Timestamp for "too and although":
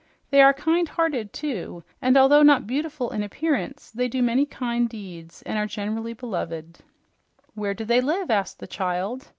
1.31-2.41